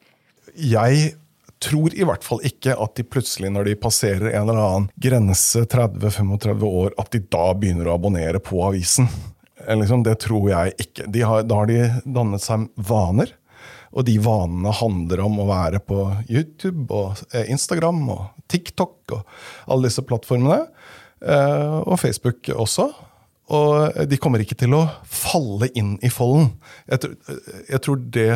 Jeg 0.54 1.16
tror 1.64 1.96
i 1.98 2.06
hvert 2.06 2.26
fall 2.26 2.44
ikke 2.46 2.76
at 2.78 2.94
de 3.00 3.06
plutselig, 3.08 3.50
når 3.54 3.72
de 3.72 3.80
passerer 3.82 4.30
en 4.30 4.44
eller 4.44 4.62
annen 4.62 4.92
grense 5.02 5.66
30-35 5.66 6.68
år, 6.70 6.94
at 7.02 7.10
de 7.16 7.24
da 7.34 7.48
begynner 7.58 7.90
å 7.90 7.98
abonnere 7.98 8.42
på 8.44 8.62
avisen. 8.68 9.10
Liksom, 9.66 10.06
det 10.06 10.20
tror 10.24 10.52
jeg 10.52 10.78
ikke. 10.86 11.10
Har, 11.26 11.44
da 11.50 11.62
har 11.64 11.70
de 11.70 11.82
dannet 12.06 12.46
seg 12.46 12.70
vaner. 12.78 13.34
Og 13.98 14.06
de 14.06 14.18
vanene 14.22 14.74
handler 14.76 15.24
om 15.24 15.40
å 15.42 15.48
være 15.50 15.80
på 15.82 16.04
YouTube 16.30 16.92
og 16.94 17.22
eh, 17.32 17.48
Instagram 17.50 18.04
og 18.14 18.26
TikTok 18.52 19.16
og 19.16 19.24
alle 19.66 19.90
disse 19.90 20.04
plattformene. 20.06 20.68
Eh, 21.22 21.78
og 21.82 22.00
Facebook 22.02 22.50
også. 22.54 22.92
Og 23.48 24.10
de 24.10 24.20
kommer 24.20 24.44
ikke 24.44 24.58
til 24.60 24.76
å 24.76 24.84
falle 25.08 25.70
inn 25.80 25.96
i 26.04 26.12
folden. 26.12 26.50
Jeg, 26.92 27.16
jeg 27.70 27.84
tror 27.86 28.02
det 28.18 28.32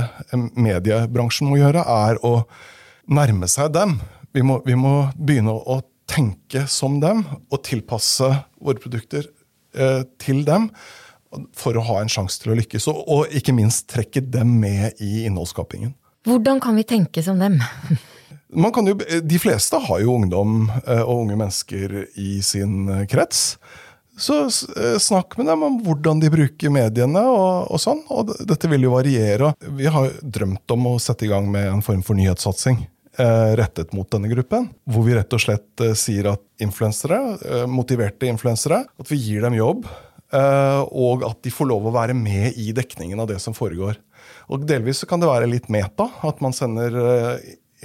mediebransjen 0.56 1.50
må 1.52 1.60
gjøre, 1.60 1.84
er 1.84 2.22
å 2.24 2.46
nærme 3.12 3.50
seg 3.52 3.74
dem. 3.76 3.98
Vi 4.32 4.44
må, 4.48 4.62
vi 4.64 4.78
må 4.80 4.96
begynne 5.20 5.56
å, 5.56 5.82
tenke 6.12 6.66
som 6.68 6.98
dem 7.00 7.22
og 7.54 7.62
tilpasse 7.64 8.28
våre 8.60 8.82
produkter 8.84 9.30
eh, 9.72 10.02
til 10.20 10.42
dem 10.44 10.66
for 11.56 11.78
å 11.80 11.84
ha 11.88 12.02
en 12.02 12.12
sjanse 12.12 12.42
til 12.42 12.52
å 12.52 12.58
lykkes. 12.60 12.90
Og, 12.92 12.98
og, 13.06 13.36
ikke 13.38 13.56
minst 13.56 13.88
trekke 13.94 14.20
dem 14.34 14.58
med 14.60 15.00
i 15.00 15.24
innholdsskapingen. 15.30 15.94
Hvordan 16.28 16.60
kan 16.60 16.76
vi 16.76 16.84
tenke 16.90 17.24
som 17.24 17.40
dem? 17.40 17.62
Jo, 18.52 18.98
de 19.24 19.40
fleste 19.40 19.80
har 19.80 20.02
jo 20.04 20.18
ungdom 20.18 20.66
eh, 20.86 21.02
og 21.02 21.24
unge 21.24 21.38
mennesker 21.40 21.94
i 22.20 22.42
sin 22.44 22.90
eh, 22.90 23.06
krets. 23.08 23.56
Så 24.20 24.44
eh, 24.44 24.98
snakk 25.00 25.38
med 25.40 25.48
dem 25.48 25.64
om 25.64 25.78
hvordan 25.86 26.20
de 26.20 26.32
bruker 26.34 26.74
mediene 26.74 27.24
og, 27.32 27.72
og, 27.72 27.80
sånn. 27.80 28.04
Og 28.12 28.34
dette 28.48 28.70
vil 28.72 28.88
jo 28.88 28.96
variere. 28.98 29.54
Vi 29.80 29.88
har 29.88 30.12
drømt 30.22 30.76
om 30.76 30.90
å 30.92 30.98
sette 31.00 31.26
i 31.26 31.32
gang 31.32 31.48
med 31.52 31.70
en 31.70 31.86
form 31.86 32.04
for 32.06 32.20
nyhetssatsing 32.20 32.88
rettet 33.60 33.92
mot 33.92 34.08
denne 34.08 34.30
gruppen. 34.32 34.70
Hvor 34.88 35.04
vi 35.04 35.14
rett 35.18 35.34
og 35.36 35.42
slett 35.44 35.82
sier 36.00 36.30
at 36.32 36.42
influensere, 36.64 37.68
motiverte 37.70 38.30
influensere, 38.32 38.80
at 38.88 39.12
vi 39.12 39.20
gir 39.20 39.44
dem 39.44 39.58
jobb. 39.58 39.84
Og 40.96 41.26
at 41.28 41.42
de 41.44 41.52
får 41.52 41.68
lov 41.70 41.90
å 41.90 41.94
være 41.94 42.16
med 42.18 42.56
i 42.58 42.72
dekningen 42.74 43.20
av 43.20 43.28
det 43.30 43.38
som 43.44 43.54
foregår. 43.54 44.00
Og 44.48 44.64
Delvis 44.66 45.04
så 45.04 45.12
kan 45.12 45.22
det 45.22 45.30
være 45.30 45.52
litt 45.52 45.68
meta. 45.70 46.08
At 46.24 46.40
man 46.42 46.56
sender 46.56 46.96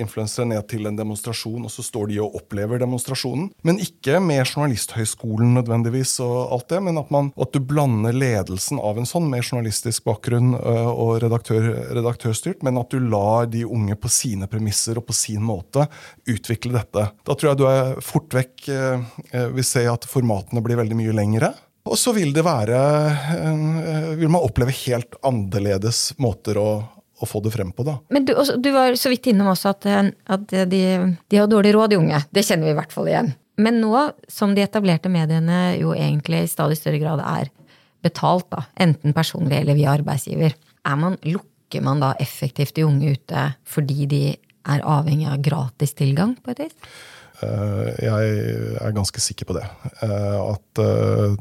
influensere 0.01 0.49
ned 0.51 0.67
til 0.71 0.89
en 0.89 0.99
demonstrasjon, 0.99 1.65
og 1.67 1.73
så 1.73 1.85
står 1.85 2.11
de 2.11 2.21
og 2.25 2.37
opplever 2.41 2.81
demonstrasjonen. 2.83 3.51
Men 3.67 3.81
ikke 3.83 4.21
med 4.23 4.45
Journalisthøgskolen 4.45 5.55
nødvendigvis, 5.57 6.17
og 6.25 6.55
alt 6.57 6.69
det, 6.73 6.83
men 6.87 7.01
at, 7.01 7.11
man, 7.15 7.33
at 7.41 7.53
du 7.55 7.61
blander 7.61 8.17
ledelsen 8.17 8.81
av 8.83 9.01
en 9.01 9.09
sånn 9.09 9.29
med 9.33 9.45
journalistisk 9.45 10.07
bakgrunn 10.09 10.55
øh, 10.57 10.91
og 10.93 11.21
redaktør, 11.25 11.69
redaktørstyrt, 11.97 12.65
men 12.67 12.81
at 12.81 12.93
du 12.93 13.01
lar 13.03 13.51
de 13.53 13.65
unge 13.67 13.97
på 14.01 14.11
sine 14.13 14.49
premisser 14.51 15.01
og 15.01 15.09
på 15.09 15.17
sin 15.17 15.45
måte 15.47 15.87
utvikle 16.29 16.77
dette. 16.77 17.09
Da 17.27 17.37
tror 17.37 17.53
jeg 17.53 17.61
du 17.61 17.69
er 17.71 17.95
fort 18.05 18.37
vekk 18.37 18.69
øh, 18.73 19.07
øh, 19.33 19.49
vil 19.57 19.67
se 19.67 19.87
at 19.91 20.09
formatene 20.09 20.63
blir 20.65 20.81
veldig 20.81 20.99
mye 20.99 21.17
lengre. 21.17 21.55
Og 21.87 21.95
så 21.95 22.11
vil 22.11 22.33
det 22.35 22.43
være 22.43 22.79
Vil 24.19 24.31
man 24.33 24.43
oppleve 24.43 24.73
helt 24.75 25.15
annerledes 25.23 26.17
måter 26.19 26.59
å, 26.59 26.71
å 27.21 27.29
få 27.29 27.41
det 27.45 27.53
frem 27.55 27.73
på. 27.73 27.87
da. 27.87 27.97
Men 28.13 28.27
du, 28.29 28.35
du 28.35 28.71
var 28.75 28.97
så 28.99 29.11
vidt 29.13 29.31
innom 29.31 29.51
også 29.53 29.73
at, 29.73 29.89
eh, 29.89 30.13
at 30.33 30.47
de, 30.53 30.83
de, 31.17 31.39
har 31.39 31.51
dårlig 31.51 31.75
råd, 31.77 31.95
de 31.95 32.01
unge. 32.01 32.23
Det 32.31 32.45
kjenner 32.47 32.69
vi 32.69 32.75
i 32.75 32.79
hvert 32.79 32.95
fall 32.95 33.11
igjen. 33.11 33.33
Men 33.57 33.81
nå 33.81 33.95
som 34.29 34.53
de 34.57 34.65
etablerte 34.65 35.09
mediene 35.13 35.79
jo 35.81 35.95
egentlig 35.97 36.45
i 36.45 36.51
stadig 36.51 36.77
større 36.77 37.01
grad 37.01 37.23
er 37.25 37.49
betalt, 38.05 38.51
da, 38.53 38.67
enten 38.79 39.17
personlig 39.17 39.63
eller 39.63 39.79
via 39.79 39.95
arbeidsgiver, 39.97 40.55
man, 41.01 41.17
lukker 41.25 41.83
man 41.83 42.03
da 42.05 42.13
effektivt 42.23 42.77
de 42.77 42.85
unge 42.87 43.17
ute 43.17 43.47
fordi 43.67 44.07
de 44.11 44.23
er 44.67 44.85
avhengig 44.87 45.29
av 45.31 45.41
gratis 45.43 45.97
tilgang 45.99 46.37
på 46.43 46.53
et 46.53 46.67
vis? 46.67 46.77
Eh, 47.45 47.89
jeg 48.01 48.29
er 48.81 48.95
ganske 48.97 49.21
sikker 49.21 49.49
på 49.49 49.57
det. 49.57 49.65
Eh, 50.05 50.37
at 50.41 50.81
eh, 50.81 51.35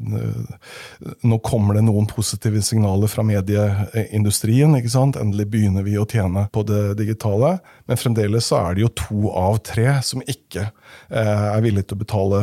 nå 1.24 1.38
kommer 1.44 1.78
det 1.78 1.86
noen 1.86 2.08
positive 2.10 2.60
signaler 2.64 3.08
fra 3.10 3.24
medieindustrien. 3.26 4.76
ikke 4.76 4.92
sant? 4.92 5.16
Endelig 5.20 5.48
begynner 5.54 5.86
vi 5.86 5.96
å 5.96 6.06
tjene 6.08 6.46
på 6.52 6.64
det 6.68 6.98
digitale. 7.00 7.56
Men 7.88 8.00
fremdeles 8.00 8.50
så 8.50 8.60
er 8.60 8.76
det 8.76 8.84
jo 8.84 8.92
to 8.98 9.32
av 9.32 9.60
tre 9.64 9.98
som 10.04 10.24
ikke 10.26 10.68
er 11.06 11.60
villige 11.62 11.90
til 11.90 11.98
å 11.98 12.00
betale 12.00 12.38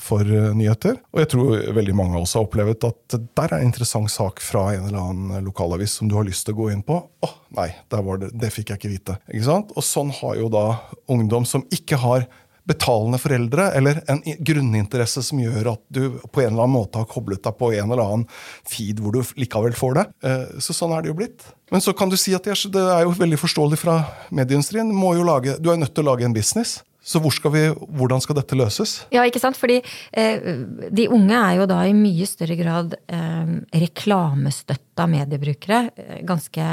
for 0.00 0.26
nyheter. 0.56 0.96
Og 1.12 1.20
jeg 1.22 1.30
tror 1.34 1.64
veldig 1.76 1.94
mange 1.96 2.16
av 2.18 2.24
oss 2.26 2.34
har 2.36 2.46
opplevd 2.46 2.86
at 2.88 3.16
der 3.36 3.52
er 3.52 3.60
en 3.60 3.68
interessant 3.68 4.10
sak 4.12 4.42
fra 4.42 4.66
en 4.74 4.88
eller 4.88 5.00
annen 5.00 5.44
lokalavis 5.46 5.98
som 6.00 6.10
du 6.10 6.16
har 6.18 6.26
lyst 6.26 6.46
til 6.48 6.56
å 6.56 6.60
gå 6.62 6.70
inn 6.74 6.82
på. 6.86 6.98
Å, 6.98 7.30
nei, 7.58 7.68
det, 7.92 8.30
det 8.32 8.50
fikk 8.54 8.72
jeg 8.72 8.80
ikke 8.80 8.92
vite. 8.94 9.18
Ikke 9.30 9.46
sant? 9.46 9.74
Og 9.76 9.86
sånn 9.86 10.12
har 10.18 10.38
jo 10.40 10.50
da 10.52 10.64
ungdom 11.12 11.46
som 11.48 11.66
ikke 11.74 12.00
har 12.02 12.26
betalende 12.68 13.18
foreldre, 13.20 13.68
eller 13.76 14.00
en 14.08 14.22
grunninteresse 14.40 15.22
som 15.26 15.40
gjør 15.40 15.74
at 15.74 15.82
du 15.92 16.16
på 16.32 16.40
en 16.40 16.54
eller 16.54 16.64
annen 16.64 16.76
måte 16.78 17.00
har 17.00 17.08
koblet 17.10 17.42
deg 17.44 17.58
på 17.58 17.72
en 17.76 17.92
eller 17.92 18.04
annen 18.04 18.24
feed 18.70 19.02
hvor 19.04 19.16
du 19.16 19.20
likevel 19.40 19.76
får 19.76 19.98
det. 19.98 20.06
Eh, 20.24 20.46
så 20.64 20.76
sånn 20.76 20.94
er 20.96 21.04
det 21.04 21.12
jo 21.12 21.18
blitt. 21.18 21.44
Men 21.72 21.84
så 21.84 21.92
kan 21.96 22.12
du 22.12 22.16
si 22.20 22.34
at 22.36 22.46
det 22.46 22.80
er 22.80 23.04
jo 23.04 23.14
veldig 23.18 23.40
forståelig 23.40 23.80
fra 23.80 23.98
medieindustrien. 24.32 24.92
Du, 24.94 25.70
er 25.72 25.80
nødt 25.80 25.94
til 25.96 26.04
å 26.04 26.12
lage 26.12 26.26
en 26.26 26.36
business. 26.36 26.78
Så 27.04 27.20
hvor 27.20 27.34
skal 27.36 27.52
vi, 27.52 27.62
hvordan 27.98 28.22
skal 28.24 28.38
dette 28.38 28.56
løses? 28.56 28.94
Ja, 29.12 29.26
ikke 29.28 29.42
sant? 29.42 29.58
Fordi 29.60 29.76
eh, 30.16 30.46
de 30.88 31.08
unge 31.12 31.36
er 31.36 31.58
jo 31.58 31.66
da 31.68 31.82
i 31.84 31.92
mye 31.96 32.28
større 32.28 32.56
grad 32.56 32.96
eh, 33.12 33.50
reklamestøtta 33.84 35.04
mediebrukere. 35.12 35.82
Eh, 36.00 36.22
ganske 36.24 36.68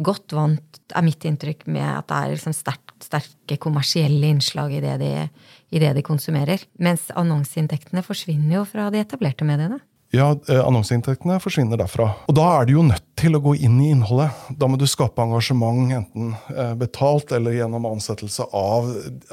godt 0.00 0.32
vant, 0.36 0.80
er 0.96 1.04
mitt 1.04 1.26
inntrykk, 1.28 1.66
med 1.68 1.84
at 1.90 2.08
det 2.08 2.22
er 2.22 2.32
liksom 2.36 2.56
sterk, 2.56 2.94
sterke 3.04 3.58
kommersielle 3.60 4.32
innslag 4.32 4.78
i 4.78 4.80
det, 4.84 4.96
de, 5.02 5.12
i 5.76 5.82
det 5.82 5.92
de 5.98 6.06
konsumerer. 6.06 6.64
Mens 6.80 7.10
annonseinntektene 7.12 8.04
forsvinner 8.06 8.62
jo 8.62 8.64
fra 8.70 8.88
de 8.94 9.04
etablerte 9.04 9.44
mediene 9.48 9.82
ja, 10.16 10.30
eh, 10.48 10.62
annonseinntektene 10.62 11.38
forsvinner 11.42 11.80
derfra. 11.80 12.08
Og 12.26 12.36
da 12.36 12.46
er 12.56 12.66
du 12.66 12.76
jo 12.76 12.84
nødt 12.86 13.04
til 13.16 13.36
å 13.36 13.42
gå 13.42 13.54
inn 13.64 13.78
i 13.80 13.90
innholdet. 13.94 14.34
Da 14.60 14.68
må 14.68 14.78
du 14.80 14.86
skape 14.88 15.22
engasjement, 15.24 15.92
enten 15.96 16.32
eh, 16.52 16.72
betalt 16.78 17.32
eller 17.36 17.56
gjennom 17.56 17.88
ansettelse 17.88 18.48
av, 18.56 18.88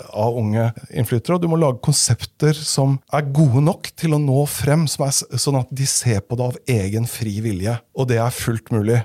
av 0.10 0.40
unge 0.40 0.70
innflyttere. 0.92 1.38
Og 1.38 1.44
du 1.44 1.50
må 1.52 1.60
lage 1.62 1.84
konsepter 1.84 2.58
som 2.58 2.98
er 3.14 3.28
gode 3.36 3.64
nok 3.66 3.92
til 4.00 4.16
å 4.16 4.22
nå 4.22 4.44
frem, 4.52 4.86
er, 4.88 5.16
sånn 5.40 5.62
at 5.62 5.72
de 5.74 5.88
ser 5.90 6.24
på 6.24 6.40
det 6.40 6.52
av 6.52 6.62
egen 6.80 7.10
fri 7.10 7.40
vilje. 7.44 7.78
Og 7.98 8.10
det 8.12 8.22
er 8.24 8.36
fullt 8.36 8.72
mulig. 8.76 9.02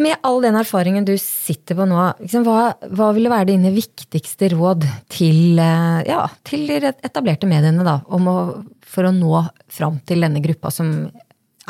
Med 0.00 0.16
all 0.24 0.40
den 0.44 0.56
erfaringen 0.56 1.06
du 1.08 1.14
sitter 1.20 1.76
på 1.78 1.86
nå, 1.88 1.98
liksom, 2.22 2.46
hva, 2.46 2.72
hva 2.96 3.10
ville 3.16 3.32
være 3.32 3.50
dine 3.52 3.72
viktigste 3.74 4.52
råd 4.54 4.86
til, 5.12 5.58
eh, 5.60 6.00
ja, 6.08 6.22
til 6.48 6.70
etablerte 6.70 7.50
mediene 7.50 7.84
da, 7.86 7.98
å, 8.06 8.38
for 8.86 9.08
å 9.08 9.12
nå 9.16 9.44
fram 9.72 10.00
til 10.08 10.24
denne 10.24 10.42
gruppa 10.44 10.72
som 10.72 10.94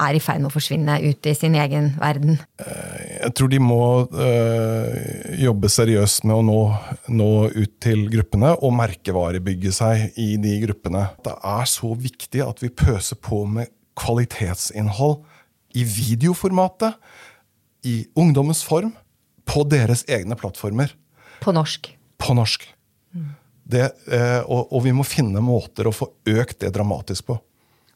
er 0.01 0.17
i 0.17 0.23
ferd 0.23 0.41
med 0.41 0.49
å 0.49 0.55
forsvinne 0.55 0.95
ut 1.05 1.29
i 1.29 1.35
sin 1.37 1.57
egen 1.59 1.91
verden? 2.01 2.39
Eh, 2.63 3.19
jeg 3.23 3.35
tror 3.39 3.51
de 3.53 3.61
må 3.63 3.83
øh, 4.09 4.87
jobbe 5.43 5.71
seriøst 5.73 6.25
med 6.29 6.39
å 6.39 6.47
nå, 6.47 6.61
nå, 7.13 7.31
ut 7.53 7.75
til 7.83 8.07
gruppene 8.13 8.55
og 8.59 8.75
merkevarebygge 8.79 9.75
seg 9.77 10.17
i 10.21 10.35
de 10.43 10.57
gruppene. 10.65 11.09
Det 11.25 11.37
er 11.37 11.69
så 11.71 11.93
viktig 11.99 12.45
at 12.47 12.65
vi 12.65 12.73
pøser 12.73 13.21
på 13.21 13.45
med 13.59 13.73
kvalitetsinnhold 13.99 15.21
i 15.77 15.85
videoformatet 15.89 16.97
i 17.87 18.07
ungdommens 18.19 18.63
form 18.65 18.93
på 19.49 19.65
deres 19.69 20.05
egne 20.11 20.37
plattformer. 20.39 20.93
På 21.43 21.55
norsk. 21.55 21.89
På 22.23 22.35
norsk. 22.39 22.67
Mm. 23.15 23.31
Det, 23.63 23.87
eh, 24.13 24.41
og, 24.43 24.73
og, 24.73 24.83
vi 24.85 24.93
må 24.95 25.05
finne 25.07 25.43
måter 25.45 25.89
å 25.89 25.95
få 25.95 26.09
økt 26.29 26.61
det 26.63 26.73
dramatisk 26.75 27.31
på. 27.31 27.39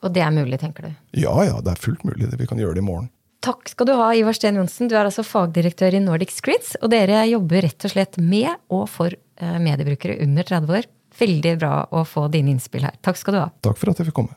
Og 0.05 0.13
det 0.15 0.23
er 0.23 0.33
mulig, 0.35 0.59
tenker 0.61 0.87
du? 0.87 0.97
Ja, 1.19 1.35
ja, 1.47 1.59
det 1.65 1.75
er 1.75 1.83
fullt 1.83 2.05
mulig. 2.07 2.29
Vi 2.39 2.49
kan 2.49 2.61
gjøre 2.61 2.79
det 2.79 2.85
i 2.85 2.87
morgen. 2.87 3.11
Takk 3.47 3.69
skal 3.71 3.89
du 3.89 3.95
ha, 3.99 4.09
Ivar 4.17 4.35
Steen 4.35 4.59
Johnsen. 4.59 4.91
Du 4.91 4.97
er 4.97 5.05
altså 5.05 5.25
fagdirektør 5.27 5.95
i 5.95 6.03
Nordic 6.03 6.33
Screens. 6.35 6.75
Og 6.83 6.91
dere 6.95 7.25
jobber 7.31 7.67
rett 7.67 7.87
og 7.87 7.93
slett 7.93 8.19
med 8.19 8.51
og 8.75 8.87
for 8.91 9.15
eh, 9.15 9.59
mediebrukere 9.63 10.19
under 10.25 10.47
30 10.47 10.79
år. 10.81 10.89
Veldig 11.17 11.55
bra 11.61 11.75
å 11.95 12.03
få 12.09 12.27
dine 12.33 12.53
innspill 12.53 12.87
her. 12.87 12.99
Takk 13.07 13.21
skal 13.21 13.37
du 13.37 13.41
ha. 13.45 13.47
Takk 13.65 13.79
for 13.81 13.93
at 13.93 14.03
jeg 14.03 14.11
fikk 14.11 14.19
komme. 14.19 14.37